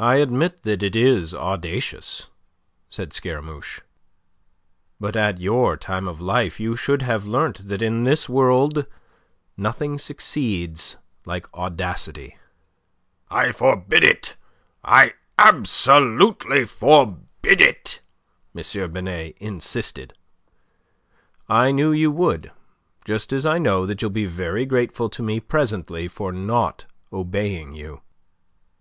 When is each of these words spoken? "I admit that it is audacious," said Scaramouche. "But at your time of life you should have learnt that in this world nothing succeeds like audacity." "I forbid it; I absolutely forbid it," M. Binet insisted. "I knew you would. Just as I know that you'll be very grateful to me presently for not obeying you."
"I 0.00 0.16
admit 0.16 0.64
that 0.64 0.82
it 0.82 0.96
is 0.96 1.36
audacious," 1.36 2.30
said 2.88 3.12
Scaramouche. 3.12 3.78
"But 4.98 5.14
at 5.14 5.40
your 5.40 5.76
time 5.76 6.08
of 6.08 6.20
life 6.20 6.58
you 6.58 6.74
should 6.74 7.02
have 7.02 7.24
learnt 7.24 7.68
that 7.68 7.80
in 7.80 8.02
this 8.02 8.28
world 8.28 8.88
nothing 9.56 9.98
succeeds 9.98 10.96
like 11.24 11.46
audacity." 11.54 12.38
"I 13.30 13.52
forbid 13.52 14.02
it; 14.02 14.34
I 14.82 15.14
absolutely 15.38 16.64
forbid 16.66 17.60
it," 17.60 18.00
M. 18.52 18.90
Binet 18.90 19.36
insisted. 19.38 20.14
"I 21.48 21.70
knew 21.70 21.92
you 21.92 22.10
would. 22.10 22.50
Just 23.04 23.32
as 23.32 23.46
I 23.46 23.58
know 23.58 23.86
that 23.86 24.02
you'll 24.02 24.10
be 24.10 24.26
very 24.26 24.66
grateful 24.66 25.08
to 25.10 25.22
me 25.22 25.38
presently 25.38 26.08
for 26.08 26.32
not 26.32 26.86
obeying 27.12 27.76
you." 27.76 28.00